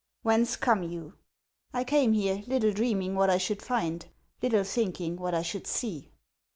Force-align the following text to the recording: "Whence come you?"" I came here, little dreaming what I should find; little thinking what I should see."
"Whence 0.23 0.55
come 0.55 0.81
you?"" 0.81 1.13
I 1.75 1.83
came 1.83 2.13
here, 2.13 2.41
little 2.47 2.71
dreaming 2.73 3.13
what 3.13 3.29
I 3.29 3.37
should 3.37 3.61
find; 3.61 4.03
little 4.41 4.63
thinking 4.63 5.15
what 5.15 5.35
I 5.35 5.43
should 5.43 5.67
see." 5.67 6.09